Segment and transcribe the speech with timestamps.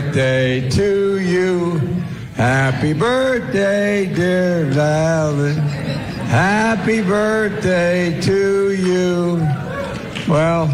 [0.00, 1.78] birthday to you.
[2.34, 5.56] Happy birthday, dear Valen.
[6.28, 9.36] Happy birthday to you.
[10.30, 10.68] Well,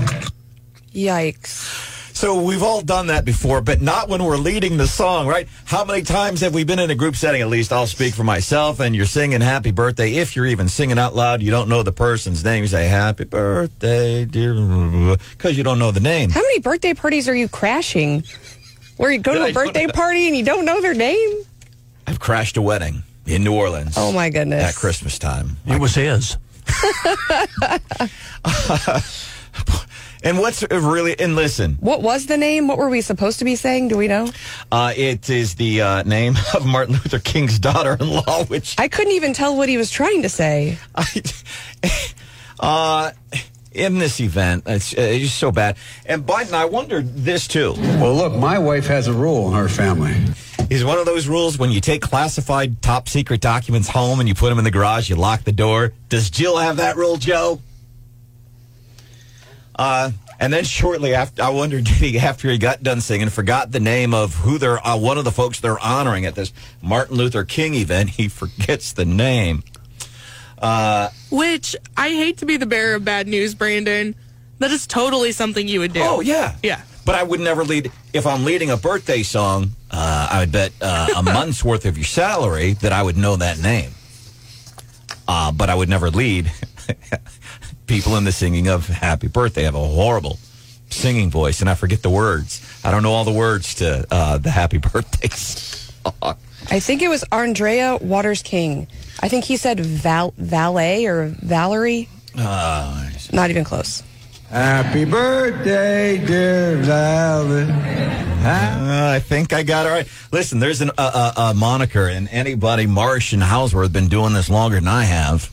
[0.92, 1.92] Yikes.
[2.22, 5.48] So we've all done that before, but not when we're leading the song, right?
[5.64, 7.42] How many times have we been in a group setting?
[7.42, 10.14] At least I'll speak for myself, and you're singing happy birthday.
[10.14, 12.62] If you're even singing out loud, you don't know the person's name.
[12.62, 14.54] You say happy birthday, dear,
[15.30, 16.30] because you don't know the name.
[16.30, 18.22] How many birthday parties are you crashing?
[19.02, 19.92] Where you go to a birthday know.
[19.92, 21.42] party and you don't know their name?
[22.06, 23.94] I've crashed a wedding in New Orleans.
[23.96, 24.62] Oh my goodness.
[24.62, 25.56] At Christmas time.
[25.66, 26.36] It was his.
[30.24, 32.68] And what's really, and listen, What was the name?
[32.68, 33.88] What were we supposed to be saying?
[33.88, 34.30] Do we know?
[34.70, 38.86] uh, it is the uh, name of Martin Luther King's daughter in law, which I
[38.86, 40.78] couldn't even tell what he was trying to say.
[40.94, 41.22] I,
[42.60, 43.10] uh,
[43.74, 45.76] in this event, it's, uh, it's just so bad.
[46.06, 47.74] And Biden, I wondered this too.
[47.76, 50.16] well, look, my wife has a rule in her family.
[50.70, 54.34] Is one of those rules when you take classified top secret documents home and you
[54.34, 55.92] put them in the garage, you lock the door.
[56.08, 57.60] Does Jill have that rule, Joe?
[59.74, 63.70] Uh, and then shortly after, I wondered did he, after he got done singing, forgot
[63.70, 67.16] the name of who they're, uh, one of the folks they're honoring at this Martin
[67.16, 68.10] Luther King event.
[68.10, 69.62] He forgets the name.
[71.30, 74.14] Which I hate to be the bearer of bad news, Brandon.
[74.58, 76.00] That is totally something you would do.
[76.02, 76.56] Oh, yeah.
[76.62, 76.82] Yeah.
[77.04, 80.72] But I would never lead, if I'm leading a birthday song, uh, I would bet
[80.80, 83.90] uh, a month's worth of your salary that I would know that name.
[85.26, 86.52] Uh, but I would never lead
[87.86, 89.62] people in the singing of happy birthday.
[89.62, 90.38] I have a horrible
[90.90, 92.60] singing voice and I forget the words.
[92.84, 95.90] I don't know all the words to uh, the happy birthdays.
[96.70, 98.86] I think it was Andrea Waters King.
[99.22, 102.08] I think he said Val- Valet or Valerie.
[102.36, 104.02] Uh, Not even close.
[104.50, 107.70] Happy birthday, dear Valen.
[108.42, 110.08] Ha- Uh, I think I got it right.
[110.32, 114.50] Listen, there's an, a, a, a moniker, and anybody, Marsh and Houseworth, been doing this
[114.50, 115.50] longer than I have.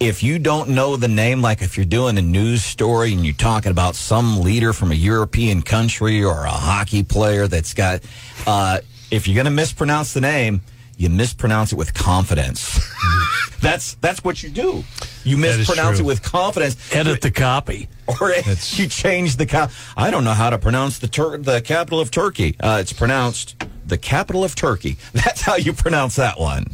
[0.00, 3.34] If you don't know the name, like if you're doing a news story and you're
[3.34, 8.00] talking about some leader from a European country or a hockey player that's got,
[8.46, 8.78] uh,
[9.10, 10.60] if you're going to mispronounce the name,
[10.96, 12.80] you mispronounce it with confidence.
[13.60, 14.82] that's that's what you do.
[15.24, 17.88] You mispronounce it with confidence Edit the copy.
[18.20, 18.30] or
[18.72, 19.70] you change the cap.
[19.96, 22.56] I don't know how to pronounce the Tur- the capital of Turkey.
[22.60, 24.96] Uh, it's pronounced the capital of Turkey.
[25.12, 26.66] That's how you pronounce that one.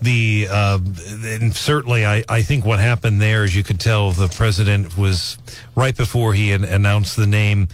[0.00, 0.78] the uh,
[1.24, 5.36] and certainly I, I think what happened there is you could tell the president was
[5.76, 7.68] right before he announced the name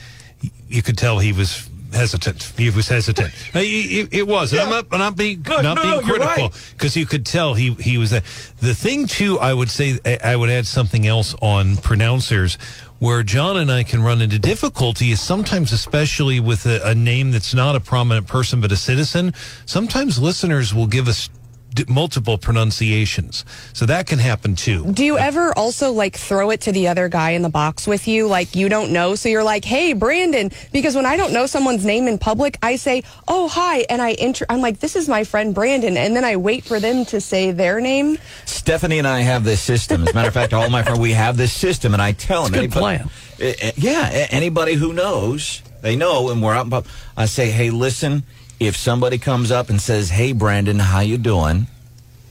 [0.69, 4.87] you could tell he was hesitant he was hesitant it, it was and I'm not,
[4.93, 6.73] I'm being No, not no, being no, critical right.
[6.73, 8.25] because you could tell he he was that
[8.61, 12.57] the thing too I would say I would add something else on pronouncers
[12.99, 17.31] where John and I can run into difficulty is sometimes, especially with a, a name
[17.31, 19.33] that's not a prominent person but a citizen.
[19.65, 21.31] Sometimes listeners will give us
[21.75, 24.91] d- multiple pronunciations, so that can happen too.
[24.93, 28.07] Do you ever also like throw it to the other guy in the box with
[28.09, 28.27] you?
[28.27, 31.85] Like you don't know, so you're like, "Hey, Brandon," because when I don't know someone's
[31.85, 34.47] name in public, I say, "Oh, hi," and I enter.
[34.49, 37.51] I'm like, "This is my friend Brandon," and then I wait for them to say
[37.53, 38.19] their name.
[38.45, 40.03] Stephanie and I have this system.
[40.03, 42.45] As a matter of fact, all my friends, we have this system, and I tell
[42.45, 43.11] them, good anybody- plan.
[43.41, 46.67] Eh, eh, yeah, anybody who knows, they know, and we're out.
[46.67, 48.23] in pub- I say, hey, listen,
[48.61, 51.67] if somebody comes up and says, hey, Brandon, how you doing?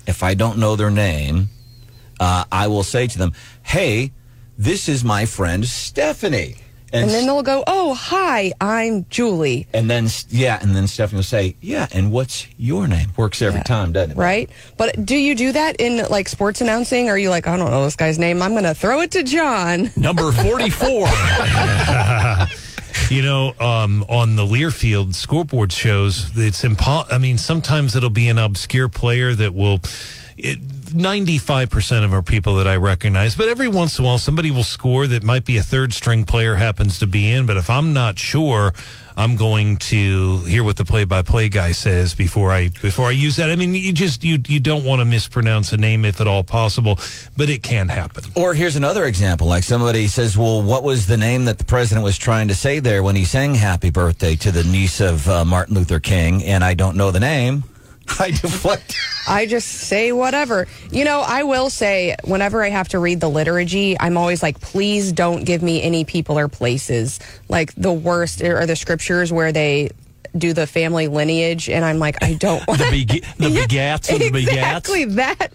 [0.07, 1.49] If I don't know their name,
[2.19, 4.11] uh, I will say to them, hey,
[4.57, 6.55] this is my friend Stephanie.
[6.91, 11.23] And then they'll go, "Oh, hi, I'm Julie." and then yeah, and then Stephanie will
[11.23, 13.63] say, "Yeah, and what's your name?" Works every Yeah.
[13.63, 14.17] time, doesn't it?
[14.17, 14.49] Right?
[14.75, 17.07] But do you do that in like sports announcing?
[17.07, 18.41] Are you like, I don't know this guy's name.
[18.41, 19.91] I'm going to throw it to John.
[19.97, 21.07] Number 44.
[23.09, 28.29] You know, um, on the Learfield scoreboard shows, it's impo- I mean, sometimes it'll be
[28.29, 29.79] an obscure player that will.
[30.41, 34.51] It, 95% of our people that I recognize, but every once in a while somebody
[34.51, 37.45] will score that might be a third string player happens to be in.
[37.45, 38.73] But if I'm not sure,
[39.15, 43.11] I'm going to hear what the play by play guy says before I before I
[43.11, 43.49] use that.
[43.49, 46.43] I mean, you just you you don't want to mispronounce a name if at all
[46.43, 46.97] possible,
[47.35, 48.23] but it can happen.
[48.35, 49.47] Or here's another example.
[49.47, 52.79] Like somebody says, well, what was the name that the president was trying to say
[52.79, 56.43] there when he sang happy birthday to the niece of uh, Martin Luther King?
[56.45, 57.65] And I don't know the name.
[58.19, 58.97] I deflect.
[59.27, 60.67] I just say whatever.
[60.91, 64.59] You know, I will say whenever I have to read the liturgy, I'm always like,
[64.59, 67.19] please don't give me any people or places.
[67.47, 69.91] Like the worst are the scriptures where they
[70.37, 74.19] do the family lineage, and I'm like, I don't want The, beg- the begats and
[74.21, 74.47] the begats.
[74.47, 75.51] exactly that.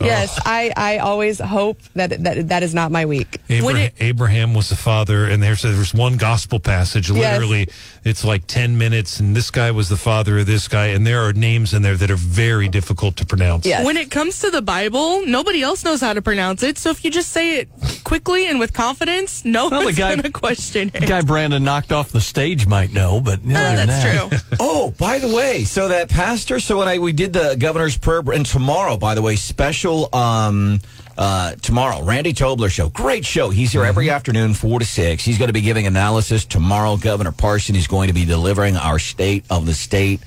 [0.00, 3.40] yes, I, I always hope that, that that is not my week.
[3.48, 7.10] Abraham, it- Abraham was the father, and there's there's one gospel passage.
[7.10, 7.32] Yes.
[7.40, 7.68] Literally,
[8.04, 11.20] it's like ten minutes, and this guy was the father of this guy, and there
[11.22, 13.66] are names in there that are very difficult to pronounce.
[13.66, 13.84] Yes.
[13.84, 16.78] When it comes to the Bible, nobody else knows how to pronounce it.
[16.78, 17.68] So if you just say it
[18.06, 21.00] quickly and with confidence, no Well, the one's guy- going to question it.
[21.00, 24.38] The guy Brandon knocked off the stage might know, but other Uh, that's that- true.
[24.60, 28.22] Oh, by the way, so that pastor, so when I we did the governor's prayer,
[28.32, 30.80] and tomorrow, by the way, special um
[31.18, 33.50] uh tomorrow, Randy Tobler show, great show.
[33.50, 35.24] He's here every afternoon, four to six.
[35.24, 36.96] He's going to be giving analysis tomorrow.
[36.96, 40.20] Governor Parson is going to be delivering our state of the state.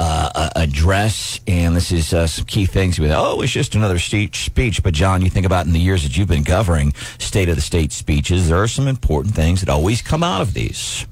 [0.00, 3.98] Uh, uh, address and this is uh, some key things with oh it's just another
[4.00, 7.48] ste- speech but john you think about in the years that you've been covering state
[7.48, 11.06] of the state speeches there are some important things that always come out of these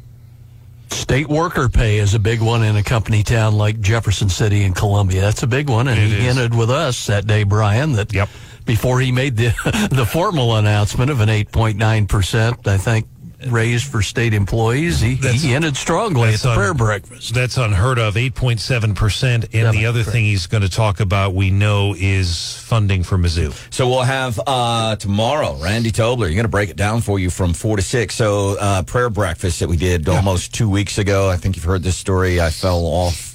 [0.91, 4.75] State worker pay is a big one in a company town like Jefferson City in
[4.75, 5.21] Columbia.
[5.21, 6.25] That's a big one, and It he is.
[6.35, 8.29] hinted with us that day, Brian, that Yep.
[8.67, 9.55] before he made the
[9.93, 13.07] the formal announcement of an eight point nine percent, I think
[13.49, 17.33] raise for state employees, he, That's- he hinted strongly at the un- prayer breakfast.
[17.35, 18.17] That's unheard of.
[18.17, 19.47] Eight point seven percent.
[19.55, 20.13] And the other correct.
[20.13, 23.53] thing he's going to talk about, we know, is funding for Mizzou.
[23.73, 26.27] So we'll have uh, tomorrow, Randy Tobler.
[26.27, 28.15] You're going to break it down for you from four to six.
[28.15, 31.29] So uh, prayer breakfast that we did almost two weeks ago.
[31.31, 32.41] I think you've heard this story.
[32.41, 33.29] I fell off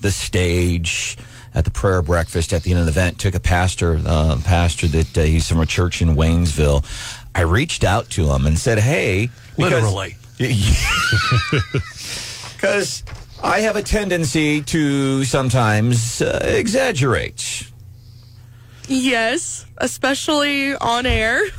[0.00, 1.16] the stage
[1.54, 3.18] at the prayer breakfast at the end of the event.
[3.20, 6.84] Took a pastor, uh, pastor that uh, he's from a church in Waynesville.
[7.34, 10.16] I reached out to him and said, "Hey, Literally.
[12.56, 13.04] because
[13.42, 17.70] I have a tendency to sometimes uh, exaggerate."
[18.86, 21.42] Yes, especially on air.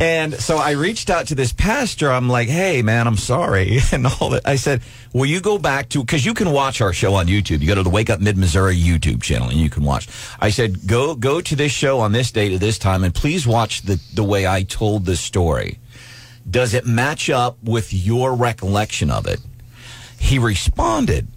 [0.00, 2.10] And so I reached out to this pastor.
[2.10, 3.78] I'm like, hey, man, I'm sorry.
[3.92, 4.46] And all that.
[4.46, 4.82] I said,
[5.12, 7.60] will you go back to, because you can watch our show on YouTube.
[7.60, 10.08] You go to the Wake Up Mid Missouri YouTube channel and you can watch.
[10.40, 13.46] I said, go, go to this show on this date at this time and please
[13.46, 15.78] watch the, the way I told this story.
[16.48, 19.40] Does it match up with your recollection of it?
[20.18, 21.28] He responded.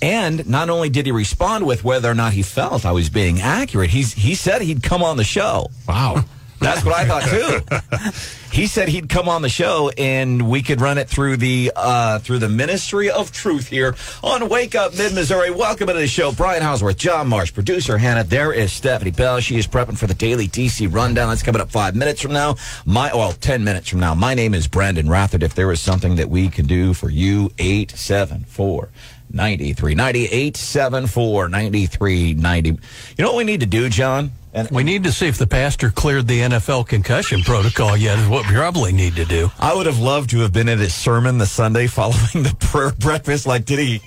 [0.00, 3.40] And not only did he respond with whether or not he felt I was being
[3.40, 5.70] accurate, he's, he said he'd come on the show.
[5.88, 6.24] Wow.
[6.60, 8.50] That's what I thought too.
[8.52, 12.18] he said he'd come on the show and we could run it through the uh,
[12.18, 15.52] through the Ministry of Truth here on Wake Up Mid Missouri.
[15.52, 18.24] Welcome to the show, Brian Houseworth, John Marsh, producer Hannah.
[18.24, 19.38] There is Stephanie Bell.
[19.38, 21.28] She is prepping for the daily DC rundown.
[21.28, 22.56] That's coming up five minutes from now.
[22.84, 24.14] My well, ten minutes from now.
[24.14, 25.44] My name is Brandon Rathard.
[25.44, 28.88] If there is something that we can do for you, eight seven four.
[29.30, 32.70] 9390 874 9390.
[32.70, 32.76] You
[33.18, 34.32] know what we need to do, John?
[34.52, 38.28] And We need to see if the pastor cleared the NFL concussion protocol yet, is
[38.28, 39.50] what we probably need to do.
[39.58, 42.92] I would have loved to have been at his sermon the Sunday following the prayer
[42.92, 43.46] breakfast.
[43.46, 44.00] Like, did he?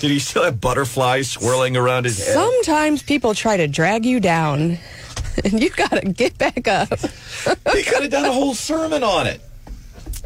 [0.00, 2.34] Did he still have butterflies swirling around his head?
[2.34, 4.78] Sometimes people try to drag you down,
[5.44, 6.88] and you got to get back up.
[6.98, 9.40] he could have done a whole sermon on it.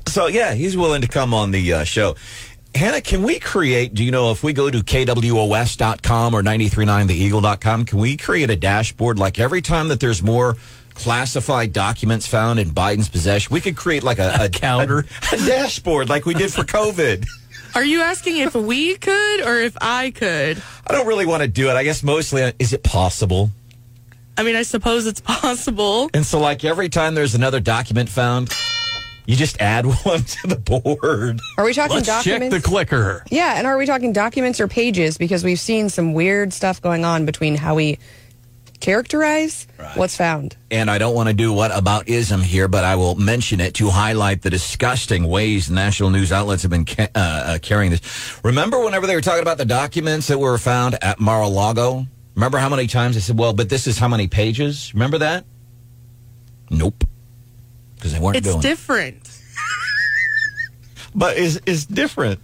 [0.07, 2.17] So yeah, he's willing to come on the uh, show.
[2.79, 7.99] Hannah, can we create, do you know, if we go to kwos.com or 939theeagle.com, can
[7.99, 10.57] we create a dashboard like every time that there's more
[10.95, 15.01] classified documents found in Biden's possession, we could create like a, a counter.
[15.33, 17.27] a, a dashboard like we did for COVID.
[17.75, 20.63] Are you asking if we could or if I could?
[20.87, 21.73] I don't really want to do it.
[21.75, 23.51] I guess mostly, uh, is it possible?
[24.37, 26.11] I mean, I suppose it's possible.
[26.15, 28.55] And so, like, every time there's another document found,
[29.29, 31.41] you just add one to the board.
[31.59, 33.23] Are we talking Let's check the clicker.
[33.31, 35.19] yeah, and are we talking documents or pages?
[35.19, 37.99] Because we've seen some weird stuff going on between how we
[38.81, 40.57] characterize what's found.
[40.71, 43.75] And I don't want to do what about ism here, but I will mention it
[43.75, 48.41] to highlight the disgusting ways national news outlets have been ca- uh, uh, carrying this.
[48.43, 52.07] Remember whenever they were talking about the documents that were found at Mar-a-Lago?
[52.35, 54.95] Remember how many times they said, well, but this is how many pages?
[54.95, 55.45] Remember that?
[56.71, 57.05] Nope.
[57.99, 58.63] Because they weren't It's doing it.
[58.63, 59.41] different.
[61.15, 62.41] but is is different.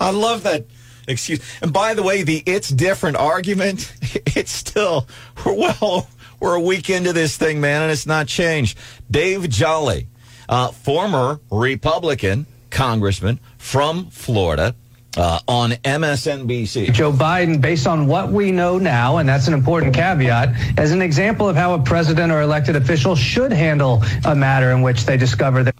[0.00, 0.66] I love that
[1.06, 1.40] excuse.
[1.62, 3.92] And by the way, the it's different argument,
[4.26, 5.06] it's still
[5.44, 6.08] we're well
[6.40, 8.78] we're a week into this thing, man, and it's not changed.
[9.10, 10.08] Dave Jolly,
[10.48, 14.74] uh, former Republican congressman from Florida,
[15.16, 16.92] uh, on MSNBC.
[16.92, 21.02] Joe Biden, based on what we know now, and that's an important caveat, as an
[21.02, 25.16] example of how a president or elected official should handle a matter in which they
[25.16, 25.74] discover that.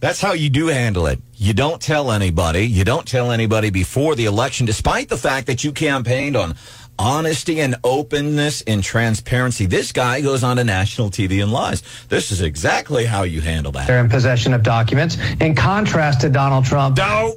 [0.00, 1.20] That's how you do handle it.
[1.34, 2.66] You don't tell anybody.
[2.66, 6.54] You don't tell anybody before the election, despite the fact that you campaigned on
[6.98, 9.66] honesty and openness and transparency.
[9.66, 11.82] This guy goes on to national TV and lies.
[12.08, 13.86] This is exactly how you handle that.
[13.86, 16.96] They're in possession of documents, in contrast to Donald Trump.
[16.96, 17.34] No,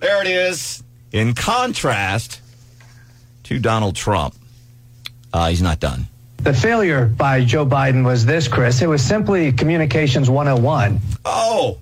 [0.00, 0.82] there it is.
[1.12, 2.40] In contrast
[3.44, 4.34] to Donald Trump,
[5.32, 6.06] uh, he's not done.
[6.38, 8.80] The failure by Joe Biden was this, Chris.
[8.80, 11.00] It was simply communications 101.
[11.24, 11.78] Oh,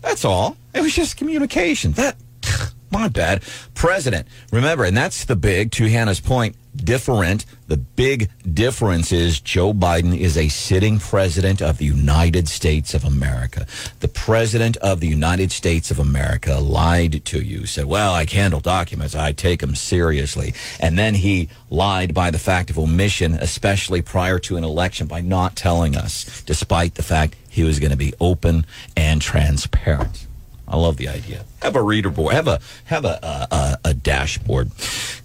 [0.00, 0.56] that's all.
[0.74, 1.92] It was just communication.
[1.92, 2.16] That,
[2.90, 3.42] my bad.
[3.74, 7.44] President, remember, and that's the big, to Hannah's point, different.
[7.68, 13.04] The big difference is Joe Biden is a sitting president of the United States of
[13.04, 13.66] America.
[14.00, 18.60] The president of the United States of America lied to you, said, well, I handle
[18.60, 19.14] documents.
[19.14, 20.54] I take them seriously.
[20.80, 25.20] And then he lied by the fact of omission, especially prior to an election by
[25.20, 30.26] not telling us, despite the fact he was going to be open and transparent.
[30.72, 31.44] I love the idea.
[31.60, 32.32] Have a reader board.
[32.32, 33.18] Have a have a
[33.52, 34.70] a, a, dashboard.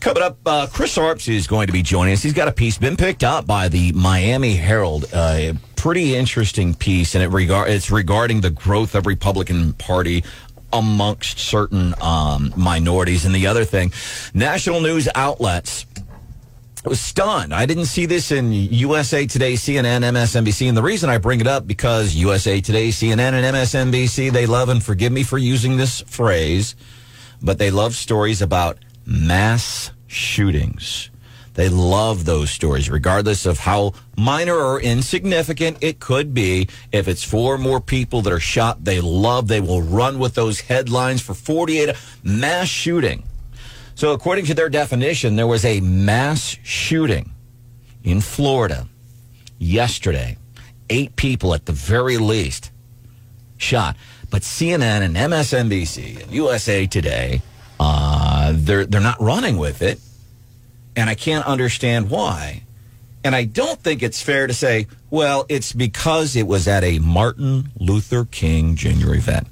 [0.01, 2.21] Coming up, uh, Chris Arps is going to be joining us.
[2.21, 5.05] He's got a piece been picked up by the Miami Herald.
[5.13, 10.23] Uh, a pretty interesting piece, and it regard it's regarding the growth of Republican Party
[10.73, 13.25] amongst certain um, minorities.
[13.25, 13.93] And the other thing,
[14.33, 15.85] national news outlets
[16.87, 17.53] I was stunned.
[17.53, 20.69] I didn't see this in USA Today, CNN, MSNBC.
[20.69, 24.69] And the reason I bring it up because USA Today, CNN, and MSNBC, they love
[24.69, 26.77] and forgive me for using this phrase,
[27.41, 31.09] but they love stories about mass shootings.
[31.55, 36.69] They love those stories, regardless of how minor or insignificant it could be.
[36.93, 40.35] If it's four or more people that are shot, they love, they will run with
[40.35, 43.23] those headlines for 48 mass shooting.
[43.97, 47.31] So, according to their definition, there was a mass shooting
[48.03, 48.87] in Florida
[49.57, 50.37] yesterday.
[50.87, 52.69] Eight people at the very least
[53.57, 53.97] shot.
[54.29, 57.41] But CNN and MSNBC and USA Today,
[57.79, 59.99] uh, they're, they're not running with it.
[60.95, 62.66] And I can't understand why.
[63.27, 66.99] And I don't think it's fair to say, well, it's because it was at a
[66.99, 69.15] Martin Luther King Jr.
[69.15, 69.47] event.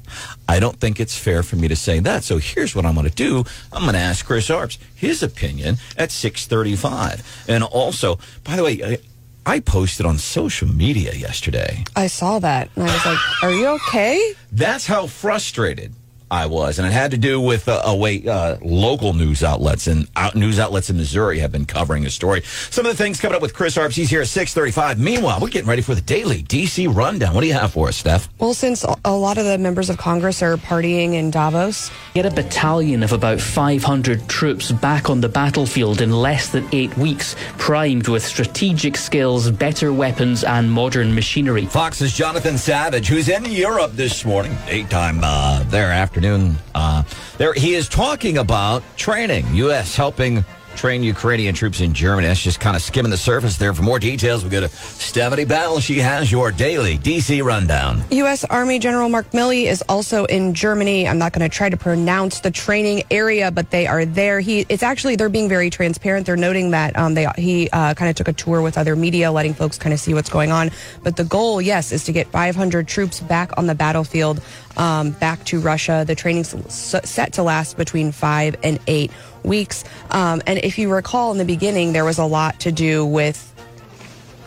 [0.47, 2.23] I don't think it's fair for me to say that.
[2.23, 3.43] So here's what I'm going to do.
[3.73, 7.45] I'm going to ask Chris Arps his opinion at 635.
[7.49, 8.99] And also, by the way, I,
[9.45, 11.83] I posted on social media yesterday.
[11.97, 15.93] I saw that and I was like, "Are you okay?" That's how frustrated
[16.31, 19.87] I was, and it had to do with uh, a way uh, local news outlets
[19.87, 22.41] and out news outlets in Missouri have been covering the story.
[22.43, 23.95] Some of the things coming up with Chris Arps.
[23.95, 24.99] He's here at six thirty-five.
[24.99, 27.33] Meanwhile, we're getting ready for the daily DC rundown.
[27.33, 28.29] What do you have for us, Steph?
[28.39, 32.31] Well, since a lot of the members of Congress are partying in Davos, Get a
[32.31, 38.07] battalion of about 500 troops back on the battlefield in less than eight weeks, primed
[38.07, 41.65] with strategic skills, better weapons, and modern machinery.
[41.65, 46.55] Fox's Jonathan Savage, who's in Europe this morning, daytime uh, there afternoon.
[46.73, 47.03] Uh,
[47.37, 49.45] there he is talking about training.
[49.55, 49.97] U.S.
[49.97, 50.45] helping
[50.75, 52.27] train Ukrainian troops in Germany.
[52.27, 53.73] That's just kind of skimming the surface there.
[53.73, 55.79] For more details, we go to Stephanie Bell.
[55.79, 58.03] She has your daily DC rundown.
[58.11, 58.43] U.S.
[58.45, 61.07] Army General Mark Milley is also in Germany.
[61.07, 64.39] I'm not going to try to pronounce the training area, but they are there.
[64.39, 66.25] He, it's actually they're being very transparent.
[66.25, 69.31] They're noting that um, they he uh, kind of took a tour with other media,
[69.31, 70.71] letting folks kind of see what's going on.
[71.03, 74.41] But the goal, yes, is to get 500 troops back on the battlefield,
[74.77, 76.03] um, back to Russia.
[76.05, 79.11] The training's set to last between five and eight
[79.45, 79.83] weeks.
[80.11, 83.51] Um, and if you recall, in the beginning, there was a lot to do with.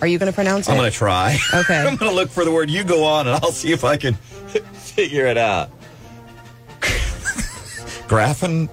[0.01, 0.73] Are you going to pronounce it?
[0.73, 1.37] I'm going to try.
[1.53, 1.79] Okay.
[1.87, 2.71] I'm going to look for the word.
[2.71, 4.15] You go on, and I'll see if I can
[4.75, 5.71] figure it out.
[8.09, 8.69] Graphin.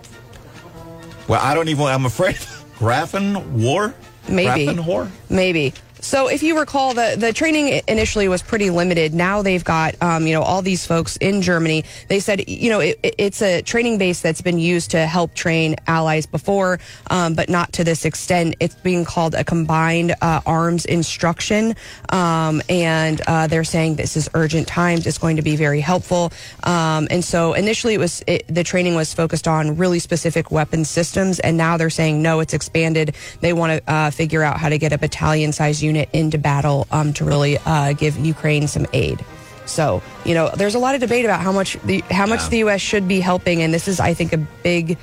[1.28, 1.86] Well, I don't even.
[1.86, 2.36] I'm afraid.
[2.78, 3.94] Graphin war.
[4.30, 4.68] Maybe.
[4.68, 5.10] Whore.
[5.30, 5.74] Maybe.
[6.06, 9.16] So if you recall, the, the training initially was pretty limited.
[9.16, 11.84] Now they've got, um, you know, all these folks in Germany.
[12.10, 15.76] They said, you know, it, it's a training base that's been used to help train
[15.88, 18.56] allies before, um, but not to this extent.
[18.60, 21.76] It's being called a combined uh, arms instruction.
[22.10, 25.08] Um, and uh, they're saying this is urgent times.
[25.08, 26.32] It's going to be very helpful.
[26.66, 30.86] Um, and so initially it was, it, the training was focused on really specific weapon
[30.86, 31.40] systems.
[31.40, 33.16] And now they're saying, no, it's expanded.
[33.42, 36.88] They want to uh, figure out how to get a battalion size unit into battle
[36.92, 39.24] um, to really uh, give Ukraine some aid.
[39.66, 42.50] So you know, there's a lot of debate about how much the how much Yeah.
[42.50, 42.82] the U.S.
[42.82, 44.98] should be helping, and this is, I think, a big,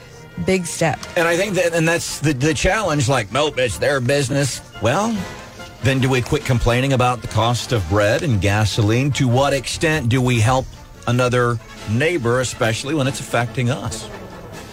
[0.46, 0.98] big step.
[1.16, 3.08] And I think that, and that's the, the challenge.
[3.08, 4.60] Like, nope, it's their business.
[4.80, 5.16] Well,
[5.82, 9.10] then do we quit complaining about the cost of bread and gasoline?
[9.12, 10.66] To what extent do we help
[11.08, 11.58] another
[11.90, 14.08] neighbor, especially when it's affecting us?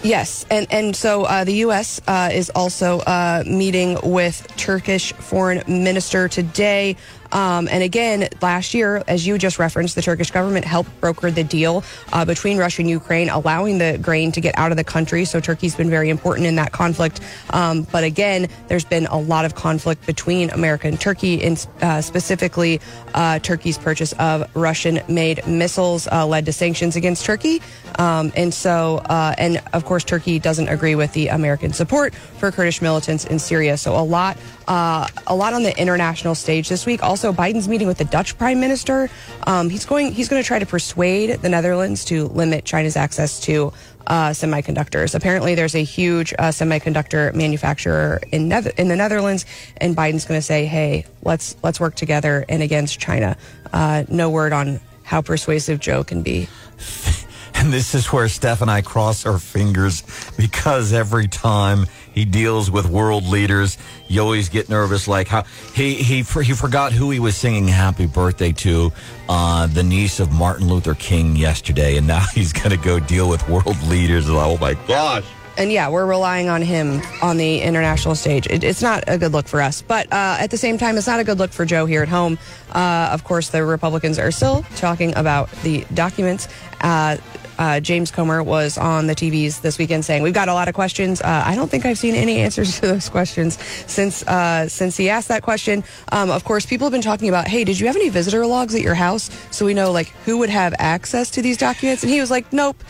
[0.02, 2.00] Yes, and and so uh, the U.S.
[2.08, 6.96] Uh, is also uh, meeting with Turkish foreign minister today.
[7.32, 11.44] Um, and again, last year, as you just referenced, the Turkish government helped broker the
[11.44, 11.84] deal
[12.14, 15.26] uh, between Russia and Ukraine, allowing the grain to get out of the country.
[15.26, 17.22] So Turkey's been very important in that conflict.
[17.52, 22.02] Um, but again, there's been a lot of conflict between America and Turkey, and uh,
[22.02, 22.80] specifically
[23.14, 27.62] uh, Turkey's purchase of Russian-made missiles uh, led to sanctions against Turkey.
[27.98, 32.52] Um, and so, uh, and of course, Turkey doesn't agree with the American support for
[32.52, 33.78] Kurdish militants in Syria.
[33.78, 37.04] So a lot, uh, a lot on the international stage this week.
[37.04, 39.10] Also, Biden's meeting with the Dutch Prime Minister.
[39.46, 43.40] Um, he's going, he's going to try to persuade the Netherlands to limit China's access
[43.42, 43.74] to
[44.08, 45.14] uh, semiconductors.
[45.14, 49.46] Apparently, there's a huge uh, semiconductor manufacturer in in the Netherlands,
[49.78, 53.38] and Biden's going to say, "Hey, let's let's work together and against China."
[53.72, 56.48] Uh, no word on how persuasive Joe can be.
[57.60, 60.04] And this is where Steph and I cross our fingers
[60.38, 65.10] because every time he deals with world leaders, you always get nervous.
[65.10, 68.94] Like how he he he forgot who he was singing "Happy Birthday" to,
[69.28, 73.28] uh, the niece of Martin Luther King yesterday, and now he's going to go deal
[73.30, 74.30] with world leaders.
[74.30, 75.26] Oh my gosh!
[75.60, 78.48] and yeah, we're relying on him on the international stage.
[78.48, 81.06] It, it's not a good look for us, but uh, at the same time, it's
[81.06, 82.40] not a good look for Joe here at home.
[82.72, 86.48] Uh, of course, the Republicans are still talking about the documents.
[86.80, 87.18] Uh,
[87.60, 90.74] uh, James Comer was on the TVs this weekend saying we've got a lot of
[90.74, 91.22] questions.
[91.22, 95.10] Uh, I don't think I've seen any answers to those questions since uh, since he
[95.10, 95.84] asked that question.
[96.12, 98.74] Um, of course, people have been talking about, hey, did you have any visitor logs
[98.74, 102.02] at your house so we know like who would have access to these documents?
[102.04, 102.82] And he was like, nope,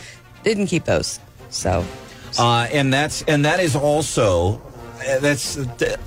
[0.44, 1.18] didn't keep those.
[1.50, 1.84] So
[2.38, 4.62] Uh, and that's and that is also
[5.08, 5.56] uh, that's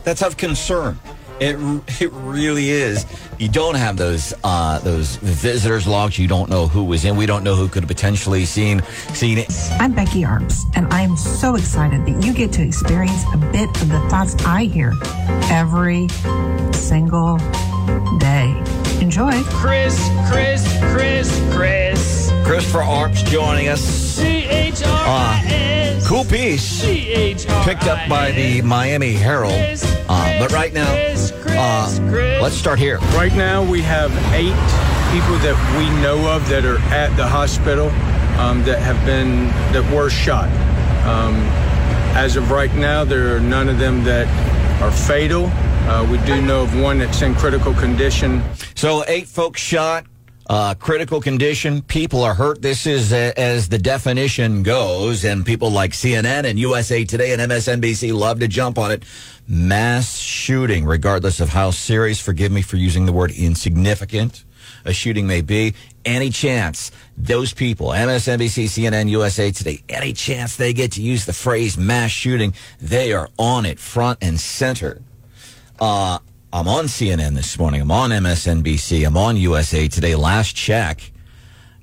[0.05, 0.97] that's of concern.
[1.39, 1.57] It
[2.01, 3.05] it really is.
[3.39, 6.17] You don't have those uh, those visitors logs.
[6.17, 7.17] You don't know who was in.
[7.17, 8.81] We don't know who could have potentially seen
[9.13, 9.51] seen it.
[9.79, 13.89] I'm Becky Arps, and I'm so excited that you get to experience a bit of
[13.89, 14.93] the thoughts I hear
[15.49, 16.07] every
[16.71, 17.37] single
[18.19, 18.55] day.
[19.01, 19.31] Enjoy.
[19.43, 19.99] Chris,
[20.29, 22.31] Chris, Chris, Chris.
[22.45, 23.81] Christopher Arps joining us.
[23.81, 25.72] C H R I S.
[26.05, 26.63] Cool piece.
[26.63, 27.65] C H R I S.
[27.65, 29.53] Picked up by the Miami Herald.
[30.09, 30.91] Uh, but right now,
[31.47, 32.97] uh, let's start here.
[33.15, 34.53] Right now, we have eight
[35.13, 37.89] people that we know of that are at the hospital
[38.39, 40.49] um, that have been that were shot.
[41.07, 41.35] Um,
[42.15, 44.27] as of right now, there are none of them that
[44.81, 45.45] are fatal.
[45.87, 48.41] Uh, we do know of one that's in critical condition.
[48.75, 50.05] So eight folks shot,
[50.49, 51.81] uh, critical condition.
[51.81, 52.61] People are hurt.
[52.61, 57.41] This is uh, as the definition goes, and people like CNN and USA Today and
[57.41, 59.03] MSNBC love to jump on it.
[59.47, 62.19] Mass shooting, regardless of how serious.
[62.19, 64.43] Forgive me for using the word insignificant.
[64.85, 65.75] A shooting may be.
[66.05, 71.33] Any chance those people, MSNBC, CNN, USA Today, any chance they get to use the
[71.33, 75.01] phrase mass shooting, they are on it front and center.
[75.79, 76.19] Uh,
[76.53, 77.81] I'm on CNN this morning.
[77.81, 79.07] I'm on MSNBC.
[79.07, 80.13] I'm on USA Today.
[80.13, 81.11] Last check,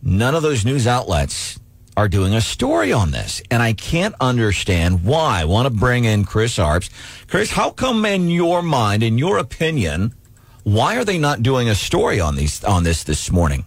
[0.01, 1.59] none of those news outlets
[1.97, 3.43] are doing a story on this.
[3.51, 5.41] And I can't understand why.
[5.41, 6.89] I want to bring in Chris Arps.
[7.27, 10.15] Chris, how come in your mind, in your opinion,
[10.63, 13.65] why are they not doing a story on these on this this morning?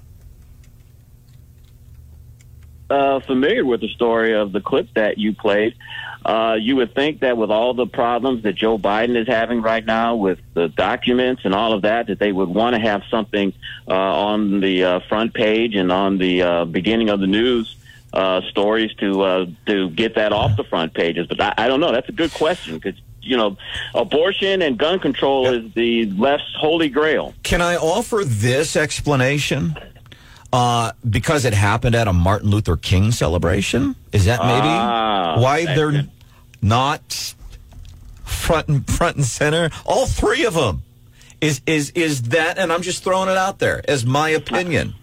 [2.93, 5.75] uh, familiar with the story of the clip that you played.
[6.25, 9.85] Uh, you would think that with all the problems that Joe Biden is having right
[9.85, 13.53] now with the documents and all of that, that they would want to have something
[13.87, 17.75] uh, on the uh, front page and on the uh, beginning of the news
[18.13, 21.27] uh, stories to uh, to get that off the front pages.
[21.27, 21.91] But I, I don't know.
[21.91, 23.57] That's a good question because you know,
[23.95, 27.33] abortion and gun control is the left's holy grail.
[27.43, 29.75] Can I offer this explanation?
[30.53, 33.95] Uh, because it happened at a Martin Luther King celebration?
[34.11, 36.03] Is that maybe Ah, why they're you.
[36.61, 37.33] not
[38.23, 39.71] front and front and center?
[39.83, 40.83] All three of them.
[41.41, 42.59] Is is is that?
[42.59, 44.93] And I'm just throwing it out there as my opinion.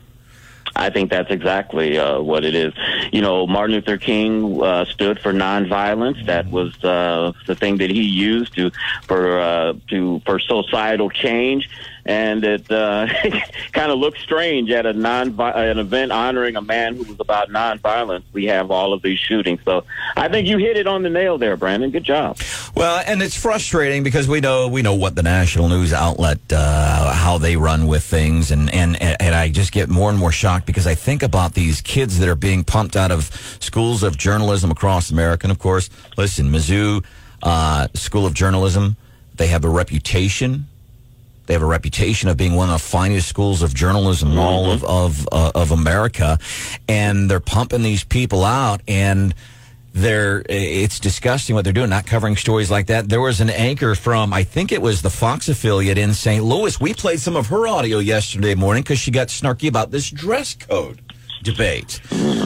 [0.76, 2.72] I think that's exactly uh, what it is.
[3.12, 6.24] You know, Martin Luther King uh, stood for nonviolence.
[6.26, 8.70] That was uh, the thing that he used to
[9.02, 11.68] for uh, to for societal change.
[12.04, 13.06] And it uh,
[13.72, 17.50] kind of looks strange at a non an event honoring a man who was about
[17.50, 18.24] nonviolence.
[18.32, 19.60] We have all of these shootings.
[19.64, 19.84] So
[20.16, 21.90] I think you hit it on the nail there, Brandon.
[21.90, 22.38] Good job.
[22.74, 27.12] Well, and it's frustrating because we know we know what the national news outlet uh,
[27.12, 30.66] how they run with things, and, and and I just get more and more shocked
[30.66, 33.24] because I think about these kids that are being pumped out of
[33.60, 35.44] schools of journalism across America.
[35.44, 37.04] And of course, listen, Mizzou
[37.42, 38.96] uh, School of Journalism,
[39.36, 40.66] they have a reputation.
[41.50, 44.70] They have a reputation of being one of the finest schools of journalism in all
[44.70, 46.38] of of, uh, of America,
[46.86, 49.34] and they're pumping these people out and
[49.92, 53.08] they're it's disgusting what they're doing, not covering stories like that.
[53.08, 56.44] There was an anchor from I think it was the Fox affiliate in St.
[56.44, 56.80] Louis.
[56.80, 60.54] We played some of her audio yesterday morning because she got snarky about this dress
[60.54, 61.02] code
[61.42, 62.00] debate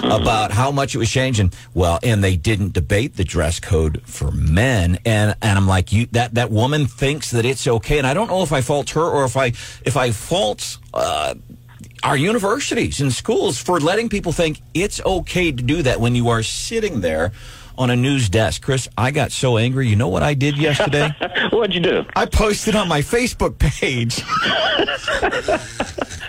[0.04, 1.52] about how much it was changing.
[1.74, 4.98] Well, and they didn't debate the dress code for men.
[5.04, 7.98] And and I'm like, you that that woman thinks that it's okay.
[7.98, 9.46] And I don't know if I fault her or if I
[9.84, 10.78] if I fault.
[10.92, 11.34] Uh,
[12.02, 16.28] our universities and schools for letting people think it's okay to do that when you
[16.28, 17.32] are sitting there
[17.78, 18.62] on a news desk.
[18.62, 19.88] Chris, I got so angry.
[19.88, 21.08] You know what I did yesterday?
[21.50, 22.04] What'd you do?
[22.14, 24.22] I posted on my Facebook page.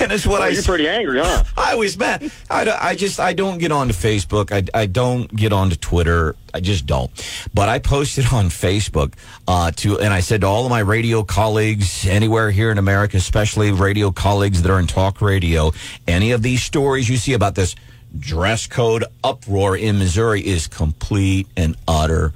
[0.00, 0.48] and it's what Oh, I.
[0.48, 1.44] you're pretty angry, huh?
[1.56, 2.30] I was mad.
[2.50, 4.52] I, I just I don't get onto Facebook.
[4.52, 6.36] I, I don't get onto Twitter.
[6.52, 7.10] I just don't.
[7.52, 9.14] But I posted on Facebook
[9.48, 13.16] uh, to, and I said to all of my radio colleagues anywhere here in America,
[13.16, 15.72] especially radio colleagues that are in talk radio,
[16.06, 17.74] any of these stories you see about this
[18.18, 22.32] dress code uproar in Missouri is complete and utter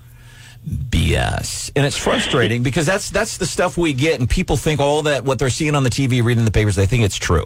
[0.66, 1.70] BS.
[1.76, 5.24] And it's frustrating because that's that's the stuff we get, and people think all that
[5.24, 7.44] what they're seeing on the TV, reading the papers, they think it's true.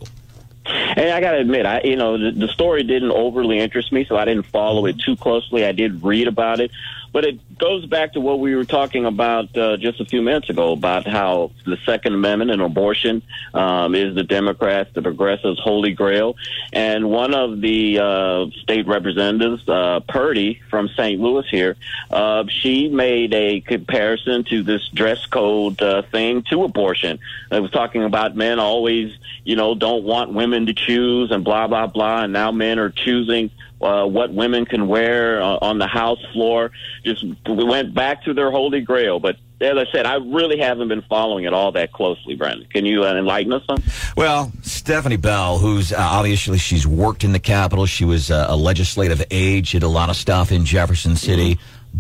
[0.65, 4.05] And I got to admit, I you know the, the story didn't overly interest me,
[4.05, 5.65] so I didn't follow it too closely.
[5.65, 6.71] I did read about it,
[7.13, 10.49] but it goes back to what we were talking about uh, just a few minutes
[10.49, 13.23] ago about how the Second Amendment and abortion
[13.53, 16.37] um, is the Democrats, the progressives' holy grail.
[16.73, 21.21] And one of the uh, state representatives, uh, Proudie from St.
[21.21, 21.77] Louis here,
[22.11, 27.19] uh, she made a comparison to this dress code uh, thing to abortion.
[27.51, 31.67] It was talking about men always, you know, don't want women to choose and blah
[31.67, 33.51] blah blah, and now men are choosing
[33.83, 36.71] uh, what women can wear uh, on the house floor.
[37.05, 39.21] Just we went back to their holy grail.
[39.21, 42.67] But as I said, I really haven't been following it all that closely, Brandon.
[42.73, 43.83] Can you uh, enlighten us on?
[44.17, 48.57] Well, Stephanie Bell, who's uh, obviously she's worked in the Capitol, she was uh, a
[48.57, 51.59] legislative aide, she did a lot of stuff in Jefferson City.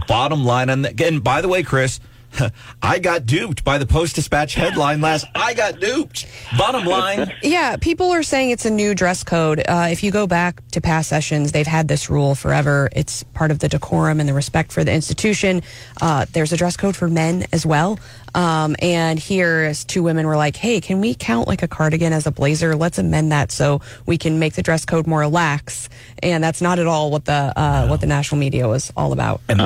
[0.08, 2.00] Bottom line on that, and by the way, Chris,
[2.82, 5.26] I got duped by the Post Dispatch headline last.
[5.34, 6.26] I got duped.
[6.56, 9.60] Bottom line, Yeah, people are saying it's a new dress code.
[9.60, 12.88] Uh, if you go back to past sessions, they've had this rule forever.
[12.92, 15.62] It's part of the decorum and the respect for the institution.
[16.00, 17.98] Uh, there's a dress code for men as well.
[18.34, 22.12] Um, and here, as two women were like, "Hey, can we count like a cardigan
[22.12, 22.74] as a blazer?
[22.74, 25.88] Let's amend that so we can make the dress code more lax."
[26.22, 29.40] And that's not at all what the uh, what the national media was all about.
[29.48, 29.60] and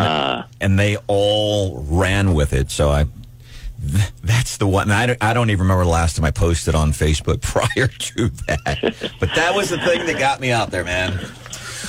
[0.61, 2.71] and they all ran with it.
[2.71, 3.07] So I.
[4.25, 4.91] That's the one.
[4.91, 8.29] I don't, I don't even remember the last time I posted on Facebook prior to
[8.47, 9.13] that.
[9.21, 11.13] But that was the thing that got me out there, man.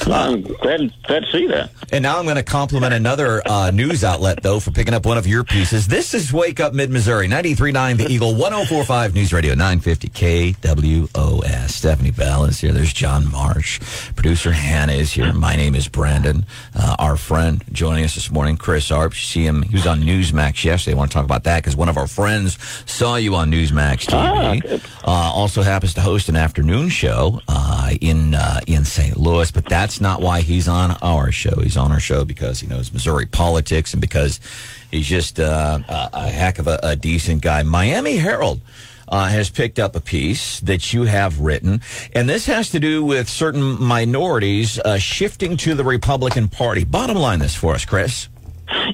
[0.06, 1.72] I'm glad, glad to see that.
[1.92, 5.18] And now I'm going to compliment another uh, news outlet, though, for picking up one
[5.18, 5.88] of your pieces.
[5.88, 11.70] This is Wake Up Mid Missouri, 93.9 The Eagle, 104.5 News Radio, 950 KWOS.
[11.70, 12.72] Stephanie Bell is here.
[12.74, 13.80] There's John Marsh.
[14.16, 15.32] Producer Hannah is here.
[15.34, 16.46] My name is Brandon.
[16.76, 19.14] Uh, our friend joining us this morning, Chris Arp.
[19.14, 19.62] You see him.
[19.64, 20.96] He was on Newsmax yesterday.
[20.96, 24.08] I want to talk about that because one of our friends saw you on Newsmax
[24.08, 24.84] TV.
[25.06, 29.18] uh, also happens to host an afternoon show uh, in uh, in St.
[29.18, 31.62] Louis, but that's not why he's on our show.
[31.62, 34.42] He's on our show because he knows Missouri politics and because
[34.92, 37.64] he's just uh, a, a heck of a, a decent guy.
[37.64, 38.60] Miami Herald.
[39.10, 41.80] Uh, has picked up a piece that you have written,
[42.12, 46.84] and this has to do with certain minorities uh, shifting to the Republican Party.
[46.84, 48.28] Bottom line, this for us, Chris.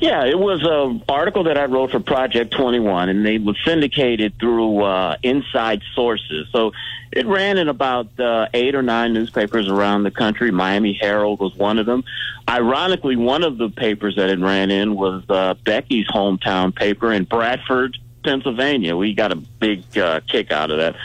[0.03, 4.37] Yeah, it was an article that I wrote for Project 21, and they was syndicated
[4.37, 6.49] through uh, inside sources.
[6.51, 6.73] So
[7.13, 10.51] it ran in about uh, eight or nine newspapers around the country.
[10.51, 12.03] Miami Herald was one of them.
[12.49, 17.23] Ironically, one of the papers that it ran in was uh, Becky's hometown paper in
[17.23, 18.95] Bradford, Pennsylvania.
[18.95, 20.95] We got a big uh, kick out of that.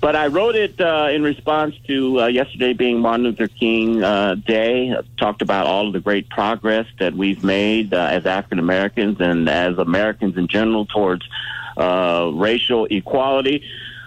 [0.00, 4.34] But I wrote it uh, in response to uh, yesterday being Martin Luther King uh,
[4.34, 4.92] Day.
[4.92, 9.20] I talked about all of the great progress that we've made uh, as African Americans
[9.20, 11.24] and as Americans in general towards
[11.76, 13.64] uh, racial equality.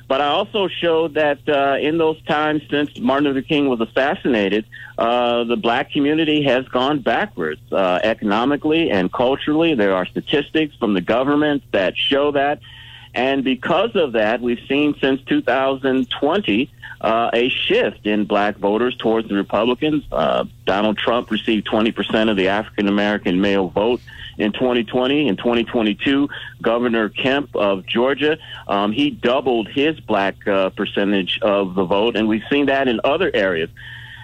[0.08, 4.65] But I also showed that uh, in those times since Martin Luther King was assassinated,
[4.98, 9.74] uh, the black community has gone backwards uh, economically and culturally.
[9.74, 12.60] There are statistics from the government that show that.
[13.15, 16.70] And because of that, we've seen since 2020
[17.02, 20.04] uh, a shift in black voters towards the Republicans.
[20.12, 24.02] Uh, Donald Trump received 20% of the African American male vote
[24.38, 25.28] in 2020.
[25.28, 26.30] In 2022,
[26.62, 32.28] Governor Kemp of Georgia, um, he doubled his black uh, percentage of the vote, and
[32.28, 33.69] we've seen that in other areas.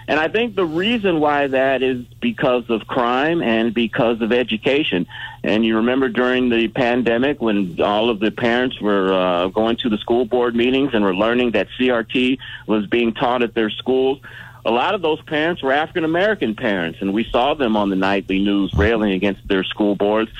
[0.08, 5.06] And I think the reason why that is because of crime and because of education.
[5.44, 9.88] And you remember during the pandemic when all of the parents were uh, going to
[9.88, 14.20] the school board meetings and were learning that CRT was being taught at their schools.
[14.64, 17.96] A lot of those parents were African American parents, and we saw them on the
[17.96, 20.30] nightly news railing against their school boards.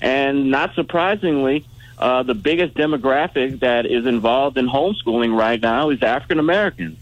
[0.00, 1.66] And not surprisingly,
[1.98, 6.98] uh, the biggest demographic that is involved in homeschooling right now is African Americans.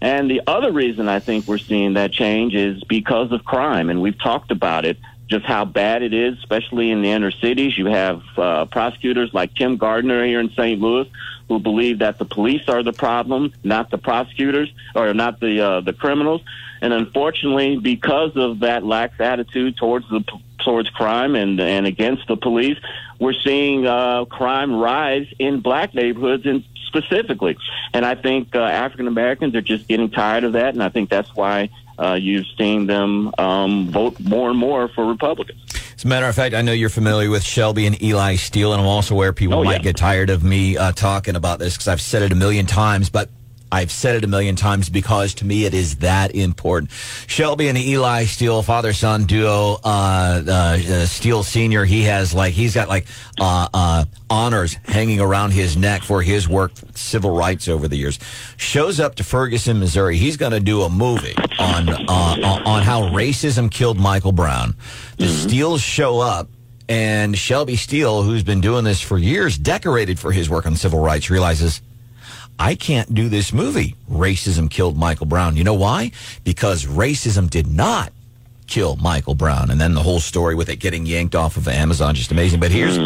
[0.00, 4.00] And the other reason I think we're seeing that change is because of crime, and
[4.00, 4.96] we've talked about it,
[5.28, 7.76] just how bad it is, especially in the inner cities.
[7.76, 10.80] You have uh, prosecutors like Kim Gardner here in St.
[10.80, 11.08] Louis
[11.48, 15.80] who believe that the police are the problem, not the prosecutors or not the uh,
[15.80, 16.42] the criminals.
[16.80, 20.22] And unfortunately, because of that lax attitude towards the
[20.64, 22.78] towards crime and and against the police,
[23.18, 27.56] we're seeing uh, crime rise in black neighborhoods and specifically.
[27.92, 31.10] And I think uh, African Americans are just getting tired of that, and I think
[31.10, 35.60] that's why uh, you've seen them um, vote more and more for Republicans.
[35.98, 38.80] As a matter of fact, I know you're familiar with Shelby and Eli Steele, and
[38.80, 39.78] I'm also aware people Oh, might yeah.
[39.78, 43.10] get tired of me uh, talking about this because I've said it a million times,
[43.10, 43.28] but
[43.70, 46.90] I've said it a million times because to me it is that important.
[47.26, 52.54] Shelby and Eli Steele, father son duo, uh, uh, uh, Steele Sr., he has like,
[52.54, 53.06] he's got like
[53.40, 58.18] uh, uh, honors hanging around his neck for his work, civil rights over the years.
[58.56, 60.16] Shows up to Ferguson, Missouri.
[60.16, 64.74] He's going to do a movie on, uh, on how racism killed Michael Brown.
[65.18, 66.48] The Steeles show up.
[66.90, 71.00] And Shelby Steele, who's been doing this for years, decorated for his work on civil
[71.00, 71.82] rights, realizes
[72.58, 73.94] I can't do this movie.
[74.10, 75.56] Racism killed Michael Brown.
[75.56, 76.10] You know why?
[76.44, 78.12] Because racism did not
[78.68, 79.70] kill Michael Brown.
[79.70, 82.60] And then the whole story with it getting yanked off of Amazon, just amazing.
[82.60, 82.96] But here's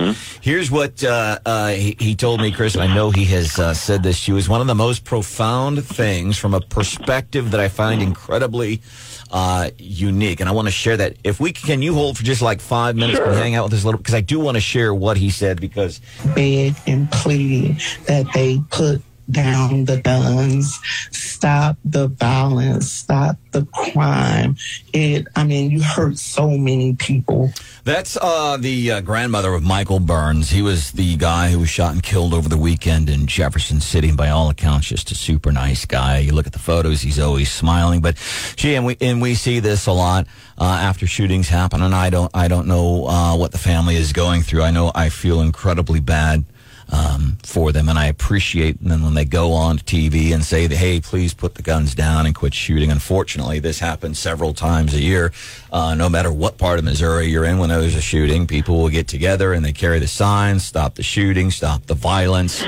[0.41, 2.77] here's what uh, uh, he, he told me, Chris.
[2.77, 6.37] I know he has uh, said this She was one of the most profound things
[6.37, 8.83] from a perspective that I find incredibly
[9.31, 10.41] uh, unique.
[10.41, 11.17] And I want to share that.
[11.25, 13.83] If we can, you hold for just like five minutes and hang out with us
[13.83, 16.01] a little because I do want to share what he said because
[16.35, 20.79] begged and pleaded that they put down the guns,
[21.11, 24.57] stop the violence, stop the crime.
[24.93, 27.53] It, I mean, you hurt so many people.
[27.85, 30.51] That's uh, the uh, grandmother of Michael Burns.
[30.51, 34.09] He was the guy who was shot and killed over the weekend in Jefferson City.
[34.09, 36.19] And by all accounts, just a super nice guy.
[36.19, 38.01] You look at the photos; he's always smiling.
[38.01, 38.17] But
[38.57, 40.27] gee, and we and we see this a lot
[40.59, 41.83] uh, after shootings happen.
[41.83, 44.63] And I don't, I don't know uh, what the family is going through.
[44.63, 46.45] I know I feel incredibly bad
[46.93, 50.77] um, for them, and I appreciate them when they go on TV and say, that,
[50.77, 55.01] "Hey, please put the guns down and quit shooting." Unfortunately, this happens several times a
[55.01, 55.33] year.
[55.73, 58.91] Uh, no matter what part of Missouri you're in, when there's a shooting, people will
[58.91, 62.63] get together and they carry the signs, "Stop the shooting, stop the violence,"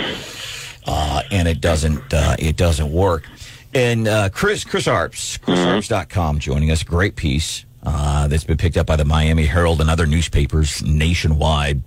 [0.86, 3.28] uh, and it doesn't, uh, it doesn't work.
[3.74, 6.82] And uh, Chris, Chris Arps, ChrisArps.com, joining us.
[6.82, 11.82] Great piece uh, that's been picked up by the Miami Herald and other newspapers nationwide.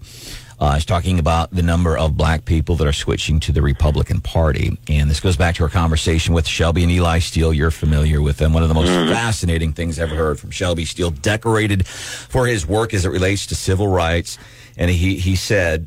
[0.59, 4.19] Uh, is talking about the number of black people that are switching to the Republican
[4.19, 4.75] Party.
[4.89, 7.53] And this goes back to our conversation with Shelby and Eli Steele.
[7.53, 8.53] You're familiar with them.
[8.53, 12.65] One of the most fascinating things I've ever heard from Shelby Steele, decorated for his
[12.65, 14.39] work as it relates to civil rights.
[14.77, 15.85] And he, he said,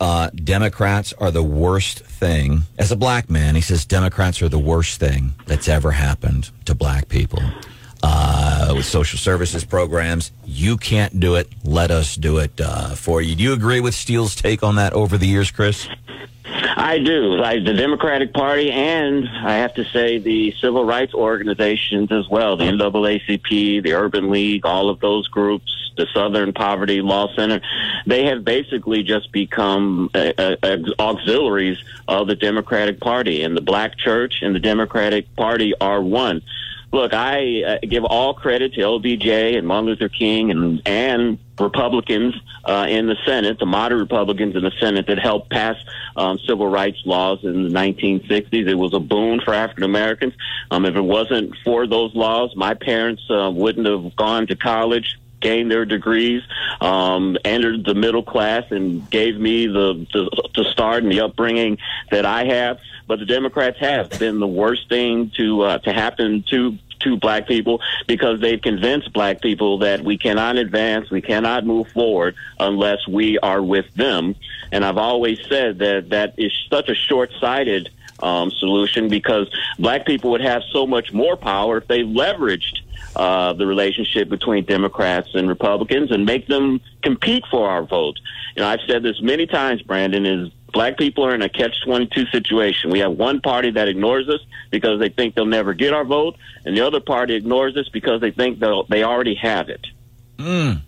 [0.00, 2.62] uh, Democrats are the worst thing.
[2.78, 6.74] As a black man, he says Democrats are the worst thing that's ever happened to
[6.74, 7.42] black people.
[8.02, 11.48] Uh, with social services programs, you can't do it.
[11.64, 13.34] Let us do it uh, for you.
[13.34, 15.86] Do you agree with Steele's take on that over the years, Chris?
[16.76, 17.36] I do.
[17.36, 22.64] The Democratic Party and I have to say the civil rights organizations as well, the
[22.64, 27.60] NAACP, the Urban League, all of those groups, the Southern Poverty Law Center,
[28.06, 33.42] they have basically just become uh, uh, auxiliaries of the Democratic Party.
[33.42, 36.42] And the black church and the Democratic Party are one.
[36.92, 42.34] Look, I uh, give all credit to LBJ and Martin Luther King and and Republicans
[42.64, 45.76] uh, in the Senate, the moderate Republicans in the Senate that helped pass
[46.16, 48.66] um, civil rights laws in the 1960s.
[48.66, 50.34] It was a boon for African Americans.
[50.70, 55.16] Um, if it wasn't for those laws, my parents uh, wouldn't have gone to college
[55.40, 56.42] gained their degrees,
[56.80, 61.78] um, entered the middle class, and gave me the, the the start and the upbringing
[62.10, 62.78] that I have.
[63.10, 67.48] But the Democrats have been the worst thing to uh, to happen to to black
[67.48, 73.08] people because they've convinced black people that we cannot advance, we cannot move forward unless
[73.08, 74.36] we are with them.
[74.70, 80.30] And I've always said that that is such a short-sighted um, solution because black people
[80.30, 82.78] would have so much more power if they leveraged
[83.16, 88.20] uh, the relationship between Democrats and Republicans and make them compete for our vote.
[88.54, 92.30] You know, I've said this many times, Brandon, is black people are in a catch-22
[92.30, 92.90] situation.
[92.90, 96.36] We have one party that ignores us because they think they'll never get our vote,
[96.64, 99.86] and the other party ignores us because they think they already have it.
[100.38, 100.82] Mm.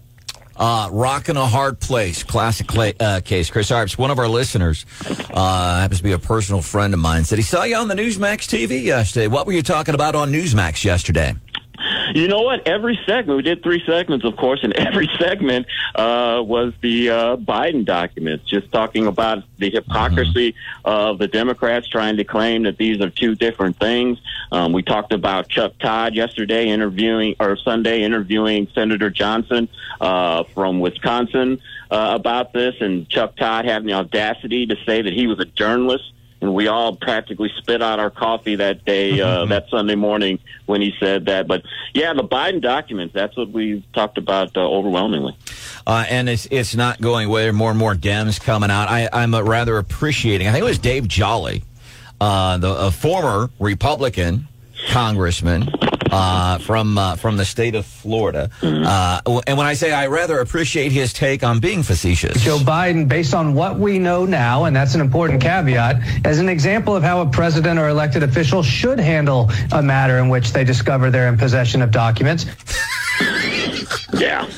[0.56, 3.50] Uh, rock in a hard place, classic cla- uh, case.
[3.50, 4.84] Chris Arps, one of our listeners,
[5.32, 7.94] uh, happens to be a personal friend of mine, said he saw you on the
[7.94, 9.28] Newsmax TV yesterday.
[9.28, 11.34] What were you talking about on Newsmax yesterday?
[12.14, 12.66] You know what?
[12.68, 17.36] Every segment, we did three segments, of course, and every segment uh, was the uh,
[17.36, 23.00] Biden documents, just talking about the hypocrisy of the Democrats trying to claim that these
[23.00, 24.18] are two different things.
[24.50, 29.68] Um, we talked about Chuck Todd yesterday interviewing, or Sunday interviewing Senator Johnson
[30.00, 35.12] uh, from Wisconsin uh, about this, and Chuck Todd having the audacity to say that
[35.12, 39.44] he was a journalist and we all practically spit out our coffee that day, uh,
[39.46, 41.46] that Sunday morning when he said that.
[41.46, 41.62] But
[41.94, 45.36] yeah, the Biden documents, that's what we've talked about uh, overwhelmingly.
[45.86, 47.50] Uh, and it's it's not going away.
[47.52, 48.88] More and more Dems coming out.
[48.88, 50.48] I, I'm uh, rather appreciating.
[50.48, 51.64] I think it was Dave Jolly,
[52.20, 54.48] uh, the a former Republican
[54.88, 55.68] congressman
[56.12, 58.50] uh, from uh, from the state of Florida.
[58.62, 63.08] Uh, and when I say I rather appreciate his take on being facetious, Joe Biden,
[63.08, 67.02] based on what we know now, and that's an important caveat, as an example of
[67.02, 71.28] how a president or elected official should handle a matter in which they discover they're
[71.28, 72.46] in possession of documents.
[74.14, 74.48] Yeah.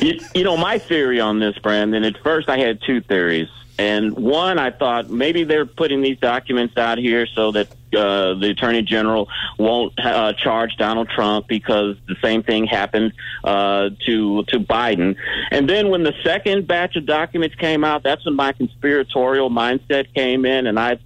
[0.00, 3.48] You, you know, my theory on this, Brandon, at first I had two theories.
[3.78, 8.50] And one, I thought maybe they're putting these documents out here so that uh, the
[8.50, 13.12] attorney general won't uh, charge Donald Trump because the same thing happened
[13.44, 15.16] uh, to to Biden.
[15.50, 20.12] And then when the second batch of documents came out, that's when my conspiratorial mindset
[20.12, 20.98] came in, and I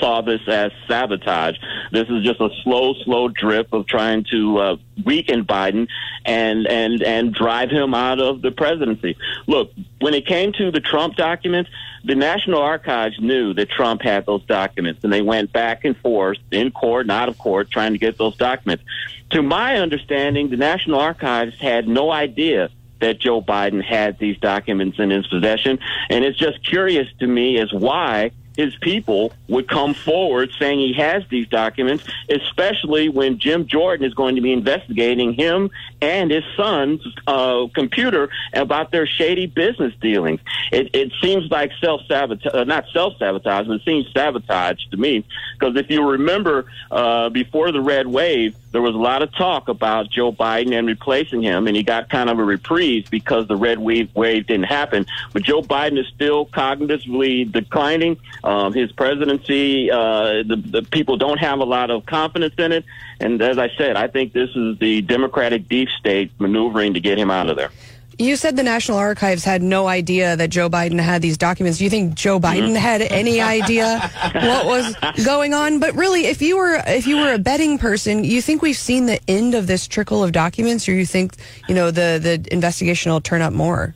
[0.00, 1.56] saw this as sabotage.
[1.92, 5.88] This is just a slow, slow drip of trying to uh, weaken Biden
[6.24, 9.16] and and and drive him out of the presidency.
[9.46, 11.70] Look, when it came to the Trump documents,
[12.04, 16.38] the National Archives knew that Trump had those documents, and they went back and forth
[16.50, 18.84] in court and out of court trying to get those documents.
[19.30, 24.98] To my understanding, the National Archives had no idea that Joe Biden had these documents
[24.98, 25.78] in his possession,
[26.08, 30.92] and it's just curious to me as why his people would come forward saying he
[30.94, 36.44] has these documents, especially when Jim Jordan is going to be investigating him and his
[36.56, 40.40] son's uh, computer about their shady business dealings.
[40.70, 44.96] It, it seems like self sabotage, uh, not self sabotage, but it seems sabotage to
[44.96, 45.24] me.
[45.58, 49.68] Because if you remember, uh, before the red wave, there was a lot of talk
[49.68, 53.54] about Joe Biden and replacing him, and he got kind of a reprieve because the
[53.54, 55.06] red wave wave didn't happen.
[55.32, 58.18] But Joe Biden is still cognitively declining.
[58.42, 62.84] Um, his presidency, uh, the, the people don't have a lot of confidence in it.
[63.20, 67.16] And as I said, I think this is the Democratic deep state maneuvering to get
[67.16, 67.70] him out of there.
[68.18, 71.78] You said the National Archives had no idea that Joe Biden had these documents.
[71.78, 72.76] Do you think Joe Biden Mhm.
[72.76, 75.78] had any idea what was going on?
[75.80, 79.06] But really, if you were if you were a betting person, you think we've seen
[79.06, 81.34] the end of this trickle of documents, or you think
[81.68, 83.94] you know the the investigation will turn up more?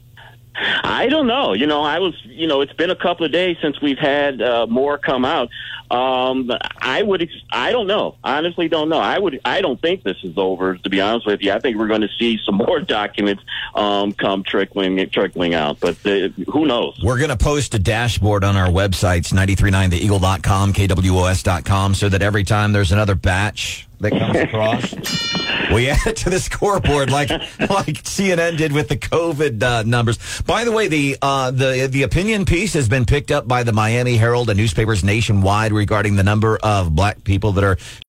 [0.61, 1.53] I don't know.
[1.53, 4.42] You know, I was, you know, it's been a couple of days since we've had
[4.42, 5.49] uh, more come out.
[5.90, 8.16] Um, I would, I don't know.
[8.23, 8.99] Honestly, don't know.
[8.99, 10.77] I would, I don't think this is over.
[10.77, 13.42] To be honest with you, I think we're going to see some more documents
[13.75, 15.81] um, come trickling, trickling out.
[15.81, 17.01] But uh, who knows?
[17.03, 22.73] We're going to post a dashboard on our websites, 939theeagle.com, kwos.com, so that every time
[22.73, 24.95] there's another batch that comes across,
[25.73, 30.43] we add it to the scoreboard like like CNN did with the COVID uh, numbers.
[30.43, 33.73] By the way, the uh, the the opinion piece has been picked up by the
[33.73, 37.79] Miami Herald and newspapers nationwide regarding the number of black people that are